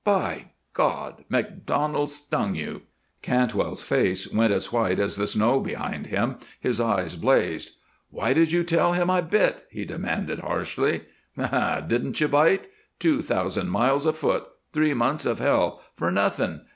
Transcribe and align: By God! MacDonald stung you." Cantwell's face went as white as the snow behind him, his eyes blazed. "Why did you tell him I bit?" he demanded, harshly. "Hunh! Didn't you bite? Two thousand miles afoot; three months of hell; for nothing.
By 0.03 0.45
God! 0.73 1.25
MacDonald 1.29 2.09
stung 2.09 2.55
you." 2.55 2.81
Cantwell's 3.21 3.83
face 3.83 4.33
went 4.33 4.51
as 4.51 4.73
white 4.73 4.97
as 4.99 5.15
the 5.15 5.27
snow 5.27 5.59
behind 5.59 6.07
him, 6.07 6.37
his 6.59 6.79
eyes 6.81 7.15
blazed. 7.15 7.69
"Why 8.09 8.33
did 8.33 8.51
you 8.51 8.63
tell 8.63 8.93
him 8.93 9.11
I 9.11 9.21
bit?" 9.21 9.67
he 9.69 9.85
demanded, 9.85 10.39
harshly. 10.39 11.01
"Hunh! 11.37 11.87
Didn't 11.87 12.19
you 12.19 12.27
bite? 12.29 12.67
Two 12.97 13.21
thousand 13.21 13.69
miles 13.69 14.07
afoot; 14.07 14.45
three 14.73 14.95
months 14.95 15.27
of 15.27 15.37
hell; 15.37 15.83
for 15.95 16.09
nothing. 16.11 16.61